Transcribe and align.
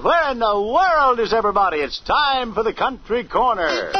Where 0.00 0.30
in 0.30 0.38
the 0.38 0.72
world 0.72 1.20
is 1.20 1.34
everybody? 1.34 1.78
It's 1.78 2.00
time 2.00 2.54
for 2.54 2.62
the 2.62 2.72
Country 2.72 3.24
Corner. 3.24 3.92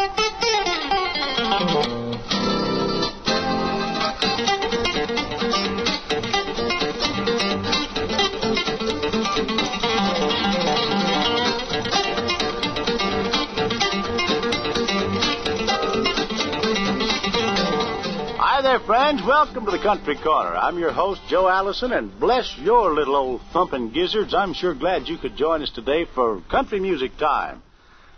Friends. 18.87 19.23
Welcome 19.24 19.64
to 19.66 19.70
the 19.70 19.78
Country 19.78 20.16
Corner. 20.16 20.56
I'm 20.56 20.77
your 20.77 20.91
host, 20.91 21.20
Joe 21.28 21.48
Allison, 21.48 21.92
and 21.92 22.19
bless 22.19 22.59
your 22.59 22.92
little 22.92 23.15
old 23.15 23.41
thumping 23.52 23.91
gizzards. 23.92 24.34
I'm 24.34 24.55
sure 24.55 24.74
glad 24.74 25.09
you 25.09 25.19
could 25.19 25.37
join 25.37 25.62
us 25.62 25.70
today 25.70 26.05
for 26.05 26.41
country 26.51 26.80
music 26.80 27.16
time. 27.16 27.62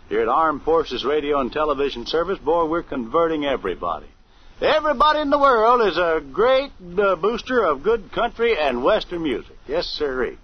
Here 0.09 0.21
at 0.21 0.27
Armed 0.27 0.63
Forces 0.63 1.05
Radio 1.05 1.39
and 1.39 1.51
Television 1.51 2.07
Service, 2.07 2.39
boy, 2.39 2.65
we're 2.65 2.81
converting 2.81 3.45
everybody. 3.45 4.07
Everybody 4.59 5.19
in 5.19 5.29
the 5.29 5.37
world 5.37 5.87
is 5.87 5.97
a 5.97 6.23
great 6.33 6.71
uh, 6.97 7.15
booster 7.15 7.63
of 7.63 7.83
good 7.83 8.11
country 8.11 8.57
and 8.57 8.83
western 8.83 9.21
music. 9.21 9.55
Yes, 9.67 9.85
sirree. 9.85 10.37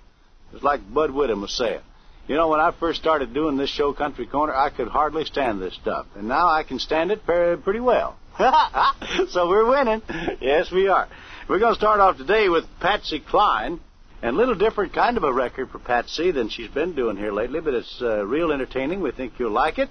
It's 0.54 0.63
like 0.63 0.82
Bud 0.94 1.10
Whittam 1.10 1.41
was 1.41 1.58
saying. 1.58 1.82
You 2.27 2.35
know, 2.35 2.49
when 2.49 2.60
I 2.60 2.72
first 2.80 2.99
started 2.99 3.34
doing 3.34 3.58
this 3.58 3.72
show, 3.72 3.91
Country 3.94 4.27
Corner, 4.27 4.54
I 4.54 4.70
could 4.70 4.88
hardly 4.88 5.26
stand 5.26 5.60
this 5.60 5.74
stuff. 5.74 6.05
And 6.16 6.27
now 6.27 6.48
I 6.48 6.62
can 6.62 6.77
stand 6.77 7.12
it 7.12 7.26
pretty 7.26 7.80
well. 7.80 8.18
so 9.30 9.48
we're 9.48 9.70
winning. 9.70 10.02
Yes, 10.41 10.72
we 10.72 10.88
are. 10.88 11.08
We're 11.48 11.59
going 11.59 11.73
to 11.73 11.80
start 11.80 11.99
off 11.99 12.18
today 12.18 12.49
with 12.49 12.66
Patsy 12.80 13.20
Cline. 13.20 13.80
And 14.23 14.36
a 14.36 14.38
little 14.38 14.54
different 14.54 14.94
kind 14.94 15.18
of 15.18 15.23
a 15.23 15.34
record 15.34 15.72
for 15.72 15.80
Patsy 15.80 16.30
than 16.30 16.49
she's 16.49 16.70
been 16.70 16.94
doing 16.94 17.18
here 17.18 17.32
lately, 17.32 17.59
but 17.59 17.73
it's 17.73 18.02
uh, 18.02 18.23
real 18.23 18.52
entertaining. 18.52 19.02
We 19.02 19.12
think 19.12 19.34
you'll 19.40 19.52
like 19.52 19.80
it. 19.80 19.90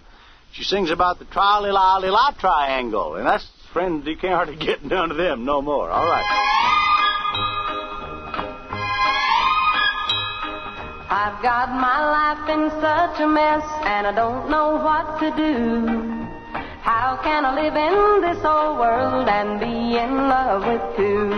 She 0.53 0.63
sings 0.63 0.91
about 0.91 1.19
the 1.19 1.25
tra-li-la-li-la 1.25 2.37
triangle. 2.39 3.17
And 3.17 3.27
that's, 3.27 3.47
friends, 3.73 4.07
you 4.07 4.17
can't 4.17 4.35
hardly 4.35 4.57
get 4.57 4.89
down 4.89 5.09
to 5.09 5.15
them 5.15 5.45
no 5.45 5.61
more. 5.61 5.91
All 5.91 6.07
right. 6.07 6.25
I've 11.11 11.43
got 11.43 11.71
my 11.71 12.01
life 12.07 12.49
in 12.51 12.71
such 12.81 13.21
a 13.21 13.27
mess, 13.27 13.65
and 13.85 14.07
I 14.07 14.13
don't 14.15 14.49
know 14.49 14.75
what 14.77 15.19
to 15.19 15.37
do. 15.37 16.20
How 16.83 17.21
can 17.23 17.45
I 17.45 17.53
live 17.61 17.77
in 17.77 18.21
this 18.25 18.43
old 18.43 18.79
world 18.81 19.29
and 19.29 19.61
be 19.61 19.99
in 20.01 20.17
love 20.33 20.65
with 20.65 20.81
two? 20.97 21.29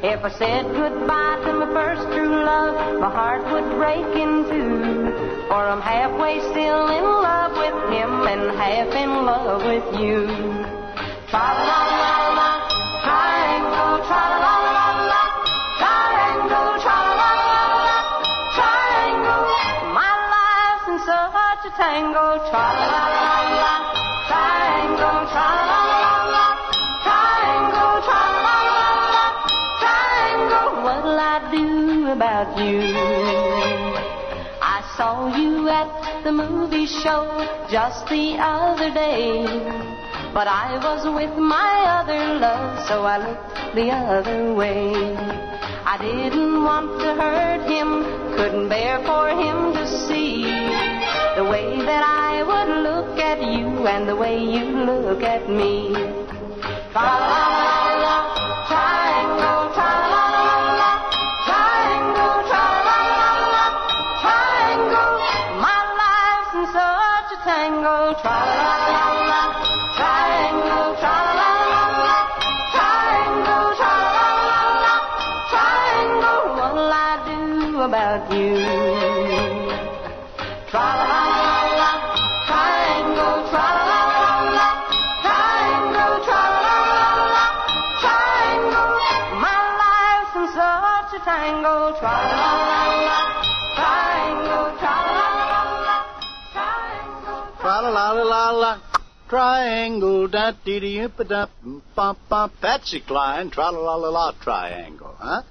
If 0.00 0.24
I 0.24 0.30
said 0.32 0.64
goodbye 0.64 1.44
to 1.44 1.52
my 1.60 1.68
first 1.76 2.08
true 2.16 2.32
love, 2.32 2.98
my 2.98 3.12
heart 3.12 3.44
would 3.52 3.68
break 3.76 4.08
in 4.16 4.48
two. 4.48 5.12
For 5.48 5.60
I'm 5.60 5.82
halfway 5.84 6.40
still 6.40 6.88
in 6.88 7.04
love 7.04 7.52
with 7.52 7.76
him 7.92 8.32
and 8.32 8.56
half 8.56 8.88
in 8.96 9.12
love 9.28 9.60
with 9.68 10.00
you. 10.00 10.24
Triangle, 11.28 11.84
triangle, 13.04 14.00
triangle. 18.56 19.44
My 19.92 20.12
life's 20.32 20.88
in 20.88 20.98
such 21.04 21.68
a 21.68 21.72
tangle, 21.76 22.40
the 36.28 36.44
movie 36.50 36.84
show 36.84 37.24
just 37.70 38.06
the 38.08 38.36
other 38.38 38.92
day. 38.92 39.46
But 40.34 40.46
I 40.46 40.76
was 40.76 41.06
with 41.18 41.34
my 41.38 41.72
other 41.98 42.38
love, 42.38 42.86
so 42.86 43.00
I 43.04 43.16
looked 43.16 43.74
the 43.74 43.88
other 43.88 44.52
way. 44.52 44.92
I 45.94 45.96
didn't 45.96 46.64
want 46.64 47.00
to 47.00 47.14
hurt 47.22 47.64
him, 47.74 48.04
couldn't 48.36 48.68
bear 48.68 48.98
for 49.08 49.30
him 49.30 49.72
to 49.72 49.84
see 50.06 50.42
the 51.38 51.44
way 51.48 51.80
that 51.88 52.04
I 52.04 52.42
would 52.50 52.72
look 52.88 53.18
at 53.18 53.40
you 53.40 53.86
and 53.86 54.06
the 54.06 54.16
way 54.16 54.36
you 54.36 54.66
look 54.84 55.22
at 55.22 55.48
me. 55.48 55.94
Triangle, 99.28 100.28
da 100.28 100.52
dee 100.64 100.80
dee 100.80 101.08
da 101.28 101.46
bum 101.62 101.82
bum. 102.28 102.50
Patsy 102.60 103.00
Cline, 103.00 103.50
tra 103.50 103.70
la 103.70 103.78
la 103.78 103.94
la 103.96 104.08
la 104.08 104.32
triangle, 104.40 105.14
huh? 105.18 105.42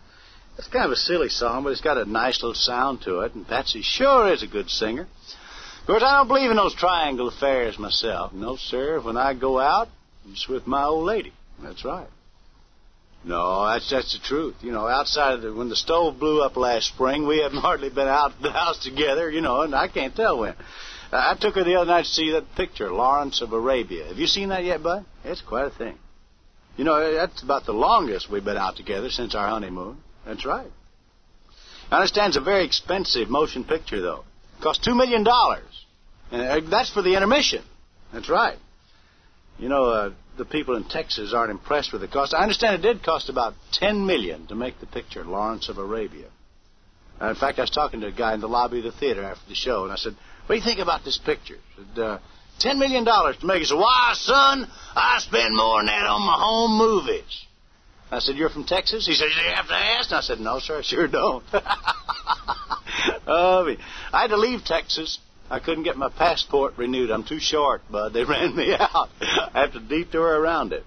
It's 0.57 0.68
kind 0.68 0.85
of 0.85 0.91
a 0.91 0.95
silly 0.95 1.29
song, 1.29 1.63
but 1.63 1.72
it's 1.72 1.81
got 1.81 1.97
a 1.97 2.06
nice 2.06 2.41
little 2.41 2.56
sound 2.56 3.01
to 3.01 3.19
it, 3.22 3.35
and 3.35 3.47
Patsy 3.47 3.81
sure 3.84 4.31
is 4.34 4.41
a 4.41 4.47
good 4.47 4.69
singer. 4.69 5.03
Of 5.03 5.88
course, 5.88 6.03
I 6.03 6.18
don't 6.18 6.28
believe 6.28 6.50
in 6.50 6.57
those 6.57 6.75
triangle 6.75 7.28
affairs 7.28 7.78
myself. 7.78 8.34
No, 8.34 8.56
sir. 8.57 9.00
When 9.00 9.17
I 9.17 9.34
go 9.34 9.59
out, 9.59 9.88
it's 10.29 10.47
with 10.47 10.66
my 10.66 10.84
old 10.84 11.06
lady. 11.06 11.31
That's 11.62 11.85
right. 11.85 12.07
No, 13.23 13.66
that's 13.67 13.90
that's 13.90 14.13
the 14.13 14.19
truth. 14.19 14.56
You 14.62 14.72
know, 14.72 14.88
outside 14.88 15.34
of 15.34 15.41
the 15.41 15.53
when 15.53 15.69
the 15.69 15.75
stove 15.75 16.19
blew 16.19 16.41
up 16.41 16.56
last 16.56 16.88
spring, 16.88 17.28
we 17.28 17.40
haven't 17.40 17.59
hardly 17.62 17.90
been 17.90 18.07
out 18.07 18.34
of 18.35 18.41
the 18.41 18.51
house 18.51 18.84
together. 18.84 19.29
You 19.29 19.41
know, 19.41 19.62
and 19.62 19.75
I 19.75 19.88
can't 19.88 20.16
tell 20.16 20.40
when. 20.40 20.56
I 21.12 21.35
took 21.40 21.56
her 21.56 21.63
the 21.63 21.75
other 21.75 21.90
night 21.90 22.03
to 22.03 22.09
see 22.09 22.31
that 22.31 22.56
picture, 22.56 22.91
Lawrence 22.91 23.41
of 23.41 23.53
Arabia. 23.53 24.07
Have 24.07 24.17
you 24.17 24.28
seen 24.28 24.50
that 24.50 24.66
yet, 24.66 24.84
Bud? 24.84 25.06
It's 25.23 25.41
quite 25.41 25.66
a 25.66 25.69
thing. 25.69 25.97
You 26.75 26.84
know, 26.84 27.13
that's 27.13 27.41
about 27.44 27.66
the 27.66 27.72
longest 27.72 28.29
we've 28.29 28.44
been 28.44 28.57
out 28.57 28.75
together 28.75 29.09
since 29.09 29.34
our 29.34 29.47
honeymoon. 29.47 29.97
That's 30.27 30.45
right. 30.45 30.67
I 31.89 31.95
understand 31.95 32.31
it's 32.31 32.38
a 32.38 32.41
very 32.41 32.65
expensive 32.65 33.29
motion 33.29 33.63
picture, 33.63 34.01
though. 34.01 34.25
It 34.59 34.61
cost 34.61 34.83
two 34.83 34.93
million 34.93 35.23
dollars, 35.23 35.85
and 36.31 36.41
uh, 36.41 36.69
that's 36.69 36.89
for 36.91 37.01
the 37.01 37.15
intermission. 37.15 37.63
That's 38.13 38.29
right. 38.29 38.57
You 39.57 39.69
know, 39.69 39.85
uh, 39.85 40.11
the 40.37 40.43
people 40.43 40.75
in 40.75 40.83
Texas 40.83 41.33
aren't 41.33 41.51
impressed 41.51 41.93
with 41.93 42.01
the 42.01 42.09
cost. 42.09 42.33
I 42.33 42.43
understand 42.43 42.75
it 42.75 42.81
did 42.81 43.03
cost 43.03 43.29
about 43.29 43.53
ten 43.71 44.05
million 44.05 44.47
to 44.47 44.55
make 44.55 44.79
the 44.81 44.85
picture, 44.85 45.23
Lawrence 45.23 45.69
of 45.69 45.77
Arabia. 45.77 46.27
Uh, 47.21 47.29
in 47.29 47.35
fact, 47.35 47.57
I 47.57 47.61
was 47.61 47.69
talking 47.69 48.01
to 48.01 48.07
a 48.07 48.11
guy 48.11 48.33
in 48.33 48.41
the 48.41 48.49
lobby 48.49 48.79
of 48.79 48.83
the 48.83 48.91
theater 48.91 49.23
after 49.23 49.47
the 49.47 49.55
show, 49.55 49.83
and 49.83 49.93
I 49.93 49.95
said, 49.95 50.16
"What 50.45 50.55
do 50.55 50.59
you 50.59 50.66
think 50.66 50.79
about 50.79 51.05
this 51.05 51.17
picture?" 51.17 51.57
He 51.77 51.83
said, 51.95 52.03
uh, 52.03 52.19
Ten 52.59 52.79
million 52.79 53.05
dollars 53.05 53.37
to 53.37 53.45
make 53.45 53.57
it. 53.57 53.59
He 53.59 53.66
said, 53.66 53.77
"Why, 53.77 54.13
son, 54.16 54.67
I 54.95 55.19
spend 55.19 55.55
more 55.55 55.79
than 55.79 55.85
that 55.85 56.05
on 56.05 56.21
my 56.21 56.37
home 56.37 56.77
movies." 56.77 57.47
I 58.12 58.19
said, 58.19 58.35
"You're 58.35 58.50
from 58.50 58.66
Texas?" 58.66 59.06
He 59.06 59.13
said, 59.13 59.28
"You 59.29 59.53
have 59.53 59.68
to 59.68 59.73
ask." 59.73 60.09
And 60.12 60.18
I 60.18 60.22
said, 60.22 60.40
"No, 60.40 60.59
sir, 60.59 60.79
I 60.79 60.81
sure 60.81 61.07
don't." 61.07 61.44
me. 63.68 63.78
I 64.13 64.22
had 64.22 64.29
to 64.29 64.38
leave 64.38 64.63
Texas. 64.63 65.20
I 65.49 65.59
couldn't 65.59 65.84
get 65.84 65.96
my 65.97 66.09
passport 66.09 66.73
renewed. 66.78 67.09
I'm 67.09 67.23
too 67.23 67.40
short, 67.40 67.81
bud. 67.90 68.14
They 68.14 68.23
ran 68.23 68.55
me 68.55 68.73
out. 68.79 69.09
I 69.22 69.61
have 69.61 69.73
to 69.73 69.79
detour 69.79 70.40
around 70.40 70.73
it. 70.73 70.85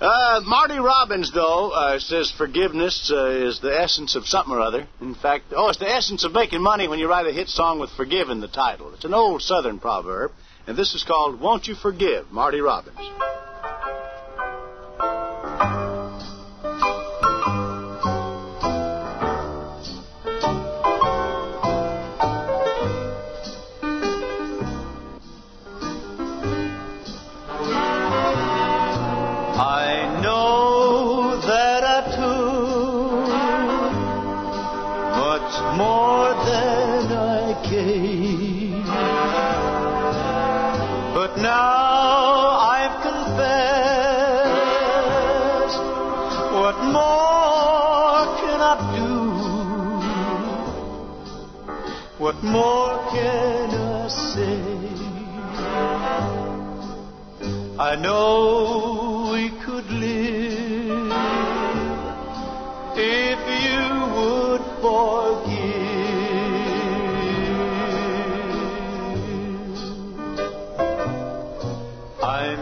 Uh, 0.00 0.40
Marty 0.44 0.76
Robbins, 0.78 1.32
though, 1.32 1.70
uh, 1.70 2.00
says 2.00 2.32
forgiveness 2.36 3.12
uh, 3.14 3.26
is 3.28 3.60
the 3.60 3.80
essence 3.80 4.16
of 4.16 4.26
something 4.26 4.52
or 4.52 4.60
other. 4.60 4.88
In 5.00 5.14
fact, 5.14 5.46
oh, 5.52 5.68
it's 5.68 5.78
the 5.78 5.88
essence 5.88 6.24
of 6.24 6.32
making 6.32 6.62
money 6.62 6.88
when 6.88 6.98
you 6.98 7.08
write 7.08 7.26
a 7.26 7.32
hit 7.32 7.48
song 7.48 7.78
with 7.78 7.90
forgive 7.90 8.28
in 8.28 8.40
the 8.40 8.48
title. 8.48 8.92
It's 8.92 9.04
an 9.04 9.14
old 9.14 9.40
Southern 9.40 9.78
proverb, 9.78 10.32
and 10.66 10.76
this 10.76 10.94
is 10.94 11.04
called 11.04 11.40
Won't 11.40 11.68
You 11.68 11.76
Forgive, 11.76 12.32
Marty 12.32 12.60
Robbins. 12.60 12.98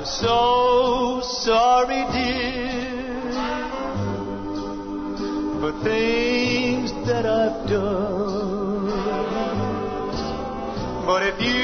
I'm 0.03 0.09
so 0.09 1.21
sorry, 1.23 2.03
dear, 2.11 3.23
for 5.61 5.73
things 5.85 6.91
that 7.07 7.25
I've 7.25 7.69
done. 7.69 8.89
But 11.07 11.23
if 11.23 11.41
you 11.41 11.63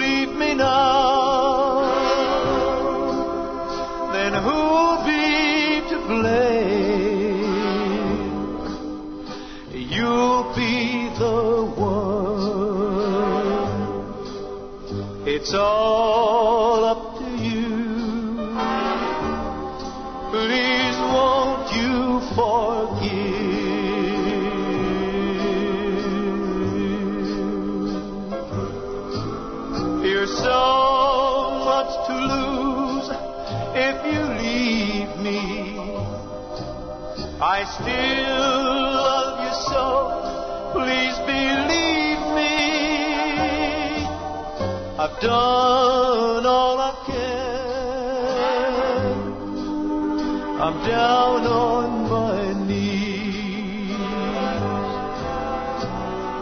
leave 0.00 0.32
me 0.34 0.54
now, 0.54 1.82
then 4.14 4.32
who'll 4.32 5.04
be 5.04 5.82
to 5.90 5.98
blame? 6.08 7.52
You'll 9.74 10.54
be 10.56 11.10
the 11.18 11.66
one. 11.76 12.16
It's 15.28 15.52
all 15.52 16.25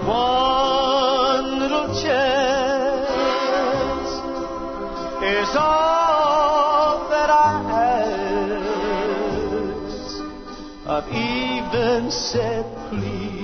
One 0.06 1.58
little 1.58 1.88
chance 2.02 3.10
is 5.22 5.56
all 5.56 5.83
said 12.14 12.64
please. 12.88 13.34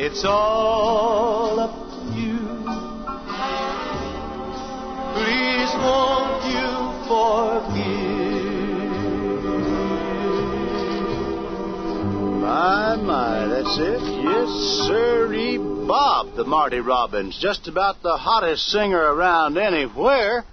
It's 0.00 0.24
all 0.24 1.60
up 1.60 1.74
to 1.90 2.00
you. 2.18 2.38
Please 5.12 5.70
won't 5.84 6.44
you 6.54 6.70
forgive? 7.08 8.08
My, 12.40 12.96
my, 12.96 13.46
that's 13.48 13.78
it. 13.78 14.00
Yes, 14.24 14.48
sirree, 14.86 15.58
Bob, 15.58 16.34
the 16.36 16.44
Marty 16.44 16.80
Robbins. 16.80 17.38
Just 17.38 17.68
about 17.68 18.02
the 18.02 18.16
hottest 18.16 18.66
singer 18.68 18.98
around 18.98 19.58
anywhere. 19.58 20.44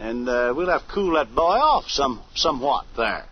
And 0.00 0.28
uh, 0.28 0.52
we'll 0.56 0.70
have 0.70 0.86
to 0.88 0.92
cool 0.92 1.14
that 1.14 1.34
boy 1.34 1.42
off 1.58 1.84
some 1.88 2.20
somewhat 2.34 2.86
there. 2.96 3.26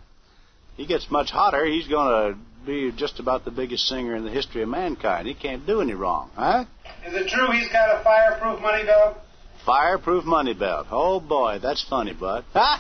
He 0.76 0.86
gets 0.86 1.10
much 1.10 1.30
hotter, 1.30 1.64
he's 1.64 1.88
going 1.88 2.34
to 2.34 2.38
be 2.66 2.92
just 2.96 3.20
about 3.20 3.44
the 3.44 3.50
biggest 3.50 3.86
singer 3.86 4.16
in 4.16 4.24
the 4.24 4.30
history 4.30 4.62
of 4.62 4.68
mankind. 4.68 5.28
He 5.28 5.34
can't 5.34 5.66
do 5.66 5.80
any 5.80 5.94
wrong, 5.94 6.30
huh? 6.34 6.64
Is 7.06 7.14
it 7.14 7.28
true 7.28 7.50
he's 7.52 7.68
got 7.68 8.00
a 8.00 8.02
fireproof 8.02 8.60
money 8.60 8.84
belt? 8.84 9.18
Fireproof 9.64 10.24
money 10.24 10.54
belt. 10.54 10.88
Oh 10.90 11.20
boy, 11.20 11.58
that's 11.62 11.84
funny, 11.88 12.12
bud. 12.12 12.44
I 12.54 12.78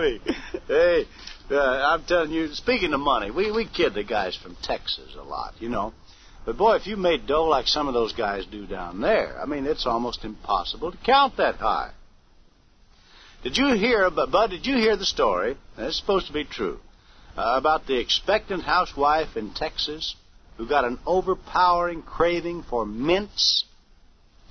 mean, 0.00 0.20
hey, 0.66 1.04
uh, 1.50 1.60
I'm 1.60 2.04
telling 2.04 2.30
you. 2.30 2.54
Speaking 2.54 2.94
of 2.94 3.00
money, 3.00 3.30
we 3.30 3.50
we 3.50 3.66
kid 3.66 3.92
the 3.92 4.04
guys 4.04 4.34
from 4.36 4.56
Texas 4.62 5.14
a 5.18 5.22
lot, 5.22 5.52
you 5.58 5.68
know. 5.68 5.92
But 6.46 6.56
boy, 6.56 6.76
if 6.76 6.86
you 6.86 6.96
made 6.96 7.26
dough 7.26 7.44
like 7.44 7.66
some 7.66 7.88
of 7.88 7.94
those 7.94 8.12
guys 8.12 8.46
do 8.46 8.66
down 8.66 9.00
there, 9.00 9.40
I 9.40 9.46
mean, 9.46 9.66
it's 9.66 9.86
almost 9.86 10.24
impossible 10.24 10.92
to 10.92 10.98
count 10.98 11.38
that 11.38 11.56
high. 11.56 11.90
Did 13.44 13.58
you 13.58 13.74
hear, 13.74 14.10
Bud, 14.10 14.48
did 14.48 14.66
you 14.66 14.76
hear 14.76 14.96
the 14.96 15.04
story? 15.04 15.58
It's 15.76 15.98
supposed 15.98 16.28
to 16.28 16.32
be 16.32 16.44
true 16.44 16.80
uh, 17.36 17.56
about 17.58 17.86
the 17.86 17.98
expectant 17.98 18.62
housewife 18.62 19.36
in 19.36 19.52
Texas 19.52 20.16
who 20.56 20.66
got 20.66 20.86
an 20.86 20.98
overpowering 21.06 22.00
craving 22.00 22.62
for 22.62 22.86
mints. 22.86 23.66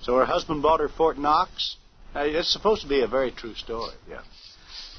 So 0.04 0.18
her 0.18 0.26
husband 0.26 0.62
bought 0.62 0.80
her 0.80 0.90
Fort 0.90 1.18
Knox. 1.18 1.76
It's 2.14 2.54
supposed 2.54 2.84
to 2.84 2.88
be 2.88 3.02
a 3.02 3.08
very 3.08 3.32
true 3.32 3.56
story. 3.56 3.96
Yeah. 4.08 4.22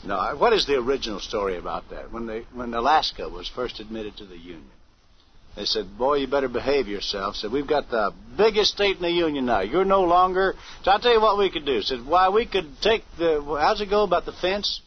No, 0.05 0.35
what 0.39 0.53
is 0.53 0.67
the 0.67 0.75
original 0.75 1.21
story 1.21 1.57
about 1.57 1.89
that? 1.91 2.13
When 2.13 2.27
they 2.27 2.41
when 2.53 2.75
Alaska 2.75 3.29
was 3.29 3.49
first 3.49 3.79
admitted 3.79 4.17
to 4.17 4.27
the 4.27 4.37
Union, 4.37 4.71
they 5.57 5.65
said, 5.67 5.97
"Boy, 5.97 6.17
you 6.17 6.27
better 6.27 6.49
behave 6.49 6.89
yourself." 6.89 7.37
Said, 7.37 7.53
"We've 7.53 7.67
got 7.67 7.89
the 7.91 8.13
biggest 8.37 8.73
state 8.73 8.97
in 8.97 9.03
the 9.03 9.11
Union 9.11 9.47
now. 9.47 9.61
You're 9.61 9.85
no 9.85 10.03
longer." 10.03 10.57
So 10.83 10.91
I'll 10.91 10.99
tell 10.99 11.13
you 11.13 11.21
what 11.21 11.39
we 11.39 11.51
could 11.51 11.65
do. 11.65 11.81
Said, 11.83 12.05
"Why 12.07 12.29
we 12.29 12.45
could 12.45 12.81
take 12.81 13.05
the 13.19 13.41
how's 13.61 13.81
it 13.81 13.91
go 13.91 14.03
about 14.03 14.25
the 14.27 14.33
fence?" 14.33 14.81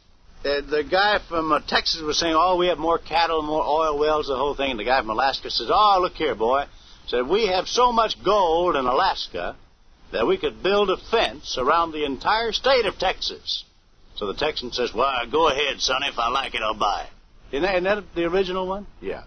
Uh, 0.46 0.62
the 0.62 0.84
guy 0.84 1.20
from 1.28 1.52
uh, 1.52 1.60
Texas 1.62 2.02
was 2.02 2.20
saying, 2.20 2.36
"Oh, 2.38 2.58
we 2.58 2.68
have 2.68 2.78
more 2.78 3.00
cattle, 3.00 3.42
more 3.42 3.64
oil 3.64 3.98
wells, 3.98 4.28
the 4.28 4.36
whole 4.36 4.56
thing." 4.56 4.72
And 4.72 4.80
the 4.80 4.84
guy 4.84 5.00
from 5.00 5.10
Alaska 5.10 5.50
says, 5.50 5.70
"Oh, 5.72 6.00
look 6.02 6.16
here, 6.16 6.36
boy." 6.36 6.66
Said, 7.08 7.28
"We 7.28 7.48
have 7.48 7.68
so 7.68 7.94
much 7.94 8.22
gold 8.24 8.76
in 8.76 8.86
Alaska 8.86 9.56
that 10.12 10.28
we 10.28 10.38
could 10.38 10.62
build 10.62 10.90
a 10.90 10.98
fence 10.98 11.58
around 11.58 11.92
the 11.92 12.04
entire 12.04 12.52
state 12.52 12.86
of 12.86 13.00
Texas." 13.00 13.64
So 14.16 14.28
the 14.28 14.34
Texan 14.34 14.74
says, 14.74 14.94
"Well, 14.94 15.26
go 15.32 15.48
ahead, 15.48 15.80
sonny. 15.80 16.08
If 16.08 16.20
I 16.20 16.28
like 16.30 16.56
it, 16.56 16.62
I'll 16.62 16.74
buy 16.74 17.04
it." 17.04 17.56
Isn't 17.56 17.64
that, 17.64 17.76
isn't 17.76 17.84
that 17.84 18.16
the 18.16 18.26
original 18.26 18.68
one? 18.68 18.86
Yeah. 19.00 19.24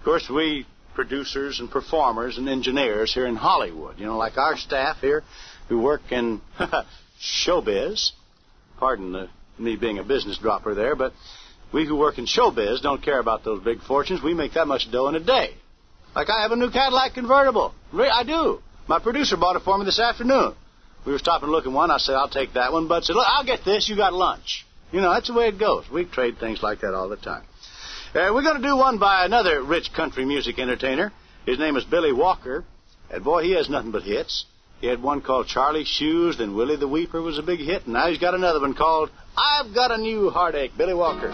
Of 0.00 0.04
course, 0.04 0.30
we 0.30 0.66
producers 0.94 1.60
and 1.60 1.70
performers 1.70 2.38
and 2.38 2.48
engineers 2.48 3.12
here 3.12 3.26
in 3.26 3.36
Hollywood, 3.36 3.98
you 3.98 4.06
know, 4.06 4.16
like 4.16 4.38
our 4.38 4.56
staff 4.56 4.96
here 5.00 5.22
who 5.68 5.80
work 5.80 6.00
in 6.10 6.40
showbiz. 7.20 8.10
Pardon 8.78 9.12
the, 9.12 9.28
me 9.58 9.76
being 9.76 9.98
a 9.98 10.02
business 10.02 10.38
dropper 10.38 10.74
there, 10.74 10.96
but 10.96 11.12
we 11.72 11.86
who 11.86 11.96
work 11.96 12.16
in 12.16 12.24
showbiz 12.24 12.80
don't 12.80 13.02
care 13.02 13.20
about 13.20 13.44
those 13.44 13.62
big 13.62 13.82
fortunes. 13.82 14.22
We 14.22 14.32
make 14.32 14.54
that 14.54 14.66
much 14.66 14.90
dough 14.90 15.08
in 15.08 15.16
a 15.16 15.20
day. 15.20 15.54
Like 16.14 16.28
I 16.30 16.42
have 16.42 16.52
a 16.52 16.56
new 16.56 16.70
Cadillac 16.70 17.12
convertible. 17.12 17.74
I 17.92 18.24
do. 18.24 18.60
My 18.88 19.00
producer 19.00 19.36
bought 19.36 19.56
it 19.56 19.62
for 19.62 19.76
me 19.76 19.84
this 19.84 20.00
afternoon. 20.00 20.54
We 21.06 21.12
were 21.12 21.18
stopping 21.18 21.48
to 21.48 21.52
look 21.52 21.66
at 21.66 21.72
one. 21.72 21.90
I 21.90 21.98
said, 21.98 22.14
I'll 22.14 22.28
take 22.28 22.54
that 22.54 22.72
one. 22.72 22.88
Bud 22.88 23.04
said, 23.04 23.16
look, 23.16 23.26
I'll 23.28 23.44
get 23.44 23.66
this. 23.66 23.88
You 23.88 23.96
got 23.96 24.12
lunch. 24.12 24.66
You 24.92 25.00
know, 25.00 25.12
that's 25.12 25.28
the 25.28 25.34
way 25.34 25.48
it 25.48 25.58
goes. 25.58 25.84
We 25.90 26.06
trade 26.06 26.38
things 26.38 26.62
like 26.62 26.80
that 26.80 26.94
all 26.94 27.08
the 27.08 27.16
time. 27.16 27.44
Uh, 28.12 28.32
we're 28.34 28.42
going 28.42 28.60
to 28.60 28.68
do 28.68 28.76
one 28.76 28.98
by 28.98 29.24
another 29.24 29.62
rich 29.62 29.92
country 29.94 30.24
music 30.24 30.58
entertainer. 30.58 31.12
His 31.46 31.60
name 31.60 31.76
is 31.76 31.84
Billy 31.84 32.12
Walker. 32.12 32.64
And 33.08 33.22
boy, 33.22 33.44
he 33.44 33.52
has 33.52 33.70
nothing 33.70 33.92
but 33.92 34.02
hits. 34.02 34.46
He 34.80 34.88
had 34.88 35.00
one 35.00 35.20
called 35.20 35.46
Charlie 35.46 35.84
Shoes, 35.84 36.38
then 36.38 36.56
Willie 36.56 36.74
the 36.74 36.88
Weeper 36.88 37.22
was 37.22 37.38
a 37.38 37.42
big 37.42 37.60
hit, 37.60 37.84
and 37.84 37.92
now 37.92 38.08
he's 38.08 38.18
got 38.18 38.34
another 38.34 38.60
one 38.60 38.74
called 38.74 39.10
I've 39.36 39.72
Got 39.72 39.92
a 39.92 39.98
New 39.98 40.28
Heartache. 40.30 40.72
Billy 40.76 40.94
Walker. 40.94 41.28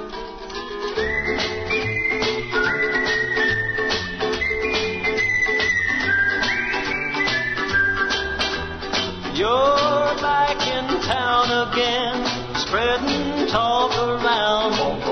You're 9.35 10.21
back 10.21 10.61
in 10.61 11.01
town 11.09 11.73
again, 11.73 12.57
spreading 12.57 13.49
talk 13.49 13.97
around 13.97 15.06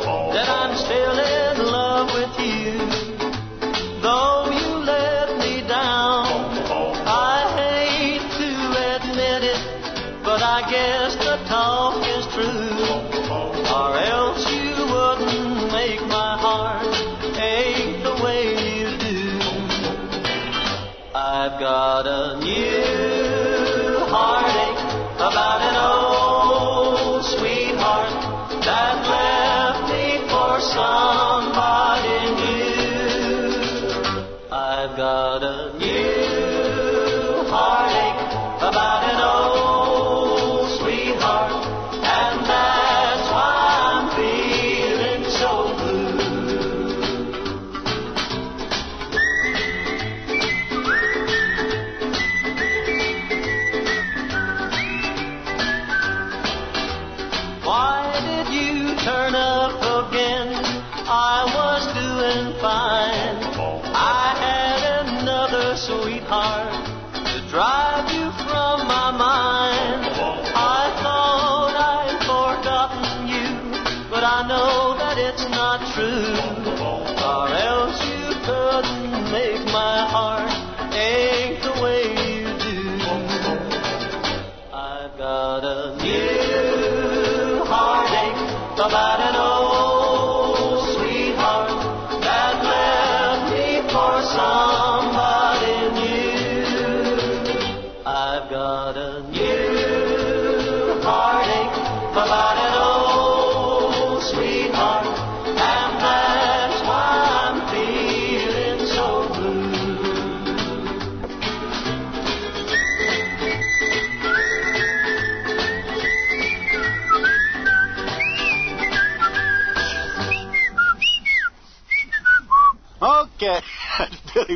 I've 85.55 85.63
a 85.63 85.95
new 86.03 87.65
heartache 87.65 88.75
about 88.75 89.24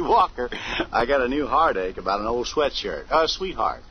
Walker. 0.00 0.48
I 0.92 1.06
got 1.06 1.20
a 1.20 1.28
new 1.28 1.46
heartache 1.46 1.96
about 1.96 2.20
an 2.20 2.26
old 2.26 2.46
sweatshirt. 2.46 3.10
Uh, 3.10 3.26
sweetheart. 3.26 3.82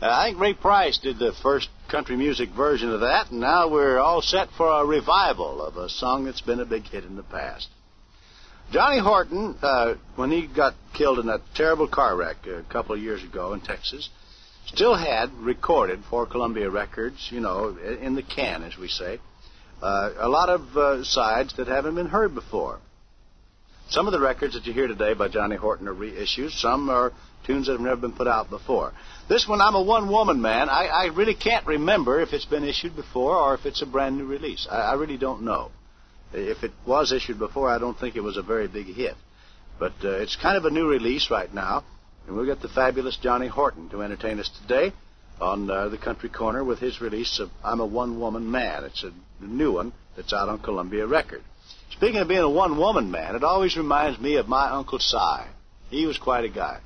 Uh, 0.00 0.08
I 0.08 0.28
think 0.28 0.40
Ray 0.40 0.54
Price 0.54 0.98
did 0.98 1.18
the 1.18 1.32
first 1.42 1.68
country 1.90 2.16
music 2.16 2.50
version 2.50 2.90
of 2.90 3.00
that, 3.00 3.30
and 3.30 3.40
now 3.40 3.68
we're 3.68 3.98
all 3.98 4.22
set 4.22 4.48
for 4.56 4.68
a 4.68 4.86
revival 4.86 5.62
of 5.62 5.76
a 5.76 5.88
song 5.88 6.24
that's 6.24 6.40
been 6.40 6.60
a 6.60 6.64
big 6.64 6.84
hit 6.84 7.04
in 7.04 7.16
the 7.16 7.22
past. 7.22 7.68
Johnny 8.72 9.00
Horton, 9.00 9.56
uh, 9.60 9.94
when 10.14 10.30
he 10.30 10.46
got 10.46 10.74
killed 10.94 11.18
in 11.18 11.26
that 11.26 11.40
terrible 11.54 11.88
car 11.88 12.16
wreck 12.16 12.46
a 12.46 12.62
couple 12.72 12.94
of 12.94 13.00
years 13.02 13.22
ago 13.24 13.52
in 13.52 13.60
Texas, 13.60 14.08
still 14.66 14.96
had 14.96 15.32
recorded 15.34 16.00
for 16.08 16.24
Columbia 16.24 16.70
Records, 16.70 17.28
you 17.32 17.40
know, 17.40 17.76
in 18.00 18.14
the 18.14 18.22
can, 18.22 18.62
as 18.62 18.78
we 18.78 18.88
say, 18.88 19.18
uh, 19.82 20.12
a 20.18 20.28
lot 20.28 20.48
of 20.48 20.76
uh, 20.76 21.04
sides 21.04 21.56
that 21.56 21.66
haven't 21.66 21.94
been 21.96 22.08
heard 22.08 22.34
before. 22.34 22.78
Some 23.90 24.06
of 24.06 24.12
the 24.12 24.20
records 24.20 24.54
that 24.54 24.66
you 24.66 24.72
hear 24.72 24.86
today 24.86 25.14
by 25.14 25.26
Johnny 25.26 25.56
Horton 25.56 25.88
are 25.88 25.94
reissues. 25.94 26.52
Some 26.52 26.88
are 26.90 27.12
tunes 27.44 27.66
that 27.66 27.72
have 27.72 27.80
never 27.80 28.00
been 28.00 28.12
put 28.12 28.28
out 28.28 28.48
before. 28.48 28.92
This 29.28 29.48
one, 29.48 29.60
I'm 29.60 29.74
a 29.74 29.82
one-woman 29.82 30.40
man. 30.40 30.68
I, 30.68 30.86
I 30.86 31.06
really 31.06 31.34
can't 31.34 31.66
remember 31.66 32.20
if 32.20 32.32
it's 32.32 32.44
been 32.44 32.62
issued 32.62 32.94
before 32.94 33.34
or 33.34 33.54
if 33.54 33.66
it's 33.66 33.82
a 33.82 33.86
brand 33.86 34.16
new 34.16 34.26
release. 34.26 34.68
I, 34.70 34.76
I 34.76 34.94
really 34.94 35.16
don't 35.16 35.42
know. 35.42 35.72
If 36.32 36.62
it 36.62 36.70
was 36.86 37.10
issued 37.10 37.40
before, 37.40 37.68
I 37.68 37.78
don't 37.78 37.98
think 37.98 38.14
it 38.14 38.22
was 38.22 38.36
a 38.36 38.42
very 38.42 38.68
big 38.68 38.86
hit. 38.86 39.16
But 39.80 39.94
uh, 40.04 40.20
it's 40.20 40.36
kind 40.36 40.56
of 40.56 40.66
a 40.66 40.70
new 40.70 40.86
release 40.86 41.28
right 41.28 41.52
now, 41.52 41.82
and 42.28 42.36
we've 42.36 42.46
got 42.46 42.62
the 42.62 42.68
fabulous 42.68 43.18
Johnny 43.20 43.48
Horton 43.48 43.88
to 43.88 44.02
entertain 44.02 44.38
us 44.38 44.50
today 44.62 44.92
on 45.40 45.68
uh, 45.68 45.88
the 45.88 45.98
Country 45.98 46.28
Corner 46.28 46.62
with 46.62 46.78
his 46.78 47.00
release 47.00 47.40
of 47.40 47.50
"I'm 47.64 47.80
a 47.80 47.86
One-Woman 47.86 48.48
Man." 48.48 48.84
It's 48.84 49.02
a 49.02 49.10
new 49.44 49.72
one 49.72 49.92
that's 50.14 50.32
out 50.32 50.48
on 50.48 50.60
Columbia 50.60 51.08
Records. 51.08 51.42
Speaking 52.00 52.22
of 52.22 52.28
being 52.28 52.40
a 52.40 52.48
one-woman 52.48 53.10
man, 53.10 53.36
it 53.36 53.44
always 53.44 53.76
reminds 53.76 54.18
me 54.18 54.36
of 54.36 54.48
my 54.48 54.70
Uncle 54.70 54.98
Si. 54.98 55.18
He 55.90 56.06
was 56.06 56.16
quite 56.16 56.46
a 56.46 56.48
guy. 56.48 56.78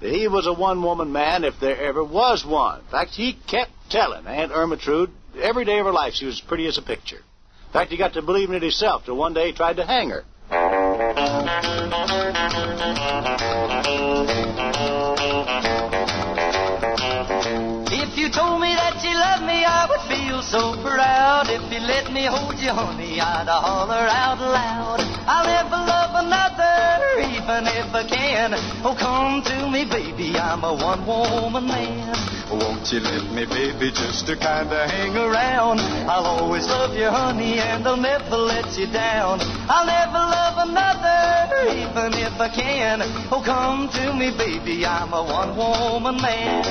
He 0.00 0.26
was 0.26 0.46
a 0.46 0.54
one-woman 0.54 1.12
man 1.12 1.44
if 1.44 1.60
there 1.60 1.78
ever 1.78 2.02
was 2.02 2.46
one. 2.46 2.80
In 2.80 2.86
fact, 2.86 3.10
he 3.10 3.34
kept 3.46 3.72
telling 3.90 4.26
Aunt 4.26 4.52
Ermentrude 4.52 5.10
every 5.38 5.66
day 5.66 5.80
of 5.80 5.84
her 5.84 5.92
life 5.92 6.14
she 6.14 6.24
was 6.24 6.36
as 6.36 6.40
pretty 6.40 6.66
as 6.66 6.78
a 6.78 6.82
picture. 6.82 7.18
In 7.18 7.72
fact, 7.74 7.90
he 7.90 7.98
got 7.98 8.14
to 8.14 8.22
believing 8.22 8.56
it 8.56 8.62
himself 8.62 9.04
till 9.04 9.18
one 9.18 9.34
day 9.34 9.48
he 9.48 9.52
tried 9.52 9.76
to 9.76 9.84
hang 9.84 10.08
her. 10.08 10.24
Feel 20.08 20.42
so 20.42 20.74
proud. 20.82 21.48
If 21.48 21.62
you 21.72 21.80
let 21.80 22.12
me 22.12 22.26
hold 22.26 22.58
you, 22.58 22.70
honey, 22.70 23.20
I'd 23.20 23.48
holler 23.48 24.06
out 24.08 24.40
loud. 24.40 25.00
I'll 25.26 25.46
never 25.46 25.80
love 25.80 26.12
another, 26.24 27.24
even 27.32 27.66
if 27.66 27.94
I 27.94 28.04
can. 28.08 28.54
Oh, 28.84 28.96
come 28.98 29.42
to 29.42 29.70
me, 29.70 29.84
baby, 29.84 30.36
I'm 30.36 30.64
a 30.64 30.74
one-woman 30.74 31.66
man. 31.66 32.14
Won't 32.50 32.92
you 32.92 33.00
let 33.00 33.24
me, 33.32 33.46
baby, 33.46 33.90
just 33.90 34.26
to 34.26 34.36
kinda 34.36 34.86
hang 34.88 35.16
around? 35.16 35.80
I'll 36.08 36.26
always 36.26 36.66
love 36.66 36.94
you, 36.94 37.08
honey, 37.08 37.58
and 37.58 37.86
I'll 37.86 37.96
never 37.96 38.36
let 38.36 38.76
you 38.78 38.86
down. 38.86 39.40
I'll 39.66 39.86
never 39.86 40.18
love 40.18 40.58
another, 40.68 41.72
even 41.72 42.12
if 42.20 42.38
I 42.40 42.48
can. 42.48 43.00
Oh, 43.32 43.42
come 43.44 43.88
to 43.88 44.12
me, 44.12 44.30
baby, 44.36 44.84
I'm 44.84 45.12
a 45.12 45.22
one-woman 45.22 46.20
man. 46.20 46.64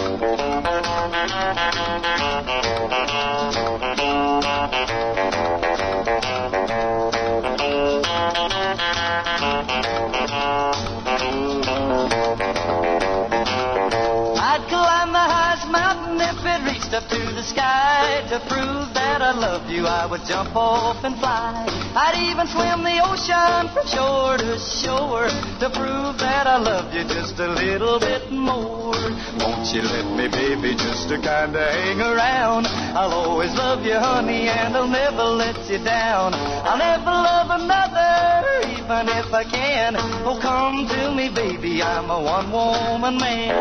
Reached 16.64 16.94
up 16.94 17.08
to 17.10 17.20
the 17.36 17.44
sky 17.44 18.24
to 18.30 18.40
prove 18.48 18.94
that 18.94 19.22
I 19.22 19.32
loved 19.32 19.70
you. 19.70 19.86
I 19.86 20.06
would 20.06 20.24
jump 20.26 20.56
off 20.56 21.04
and 21.04 21.16
fly. 21.20 21.66
I'd 21.96 22.18
even 22.32 22.48
swim 22.48 22.84
the 22.84 22.98
ocean 23.04 23.70
from 23.74 23.86
shore 23.88 24.38
to 24.38 24.58
shore 24.58 25.28
to 25.60 25.68
prove 25.70 26.18
that 26.20 26.48
I 26.48 26.58
loved 26.58 26.96
you 26.96 27.04
just 27.04 27.40
a 27.40 27.48
little 27.48 28.00
bit 28.00 28.32
more. 28.32 28.96
Won't 29.40 29.70
you 29.74 29.82
let 29.82 30.08
me, 30.18 30.28
baby, 30.30 30.76
just 30.76 31.10
to 31.10 31.18
kinda 31.20 31.62
hang 31.62 32.02
around? 32.02 32.68
I'll 32.98 33.14
always 33.14 33.54
love 33.56 33.86
you, 33.86 33.96
honey, 34.00 34.48
and 34.48 34.76
I'll 34.76 34.88
never 34.88 35.24
let 35.24 35.58
you 35.70 35.84
down. 35.84 36.34
I'll 36.34 36.78
never 36.78 37.12
love 37.12 37.50
another, 37.62 38.73
even 38.84 39.08
if 39.08 39.34
I 39.34 39.44
can. 39.44 39.96
Oh, 39.98 40.40
come 40.42 40.88
to 40.88 41.12
me, 41.16 41.30
baby, 41.34 41.82
I'm 41.82 42.10
a 42.10 42.22
one-woman 42.22 43.18
man. 43.18 43.56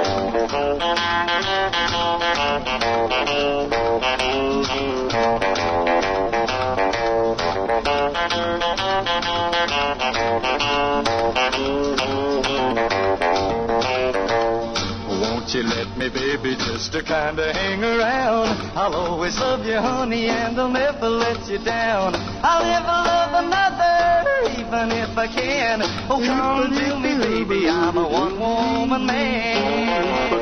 Won't 15.22 15.54
you 15.54 15.62
let 15.62 15.96
me, 15.96 16.08
baby, 16.08 16.56
just 16.56 16.92
to 16.92 17.02
kinda 17.02 17.52
hang 17.52 17.84
around? 17.84 18.48
I'll 18.76 18.94
always 18.94 19.38
love 19.38 19.64
you, 19.66 19.76
honey, 19.78 20.26
and 20.28 20.58
I'll 20.58 20.68
never 20.68 21.08
let 21.08 21.46
you 21.48 21.58
down. 21.58 22.14
I'll 22.42 22.64
never 22.64 22.86
love 22.86 23.44
another, 23.44 24.51
even 24.72 24.90
if 24.90 25.18
I 25.18 25.26
can. 25.26 25.80
Oh, 26.08 26.16
come 26.24 26.72
to 26.72 26.98
me, 26.98 27.44
baby, 27.44 27.68
I'm 27.68 27.96
a 27.96 28.08
one-woman 28.08 29.06
man. 29.06 30.32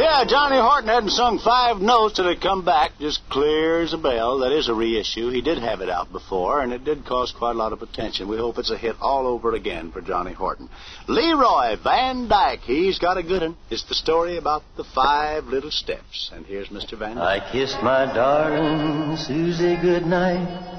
Yeah, 0.00 0.24
Johnny 0.26 0.56
Horton 0.56 0.88
hadn't 0.88 1.10
sung 1.10 1.38
five 1.38 1.82
notes 1.82 2.16
till 2.16 2.28
it 2.28 2.40
come 2.40 2.64
back 2.64 2.92
just 2.98 3.20
clear 3.28 3.82
as 3.82 3.92
a 3.92 3.98
bell. 3.98 4.38
That 4.38 4.52
is 4.52 4.68
a 4.68 4.74
reissue. 4.74 5.28
He 5.28 5.42
did 5.42 5.58
have 5.58 5.82
it 5.82 5.90
out 5.90 6.10
before, 6.12 6.62
and 6.62 6.72
it 6.72 6.84
did 6.84 7.04
cause 7.04 7.34
quite 7.36 7.56
a 7.56 7.58
lot 7.58 7.74
of 7.74 7.82
attention. 7.82 8.28
We 8.28 8.38
hope 8.38 8.56
it's 8.56 8.70
a 8.70 8.78
hit 8.78 8.96
all 9.00 9.26
over 9.26 9.54
again 9.54 9.92
for 9.92 10.00
Johnny 10.00 10.32
Horton. 10.32 10.70
Leroy 11.08 11.76
Van 11.82 12.26
Dyke, 12.28 12.60
he's 12.60 12.98
got 12.98 13.18
a 13.18 13.22
good 13.22 13.42
one. 13.42 13.56
It's 13.70 13.84
the 13.84 13.94
story 13.94 14.38
about 14.38 14.62
the 14.78 14.84
five 14.84 15.44
little 15.44 15.70
steps. 15.70 16.30
And 16.32 16.46
here's 16.46 16.68
Mr. 16.68 16.98
Van 16.98 17.16
Dyke. 17.16 17.42
I 17.42 17.52
kissed 17.52 17.82
my 17.82 18.06
darling 18.14 19.16
Susie 19.18 19.76
goodnight 19.82 20.75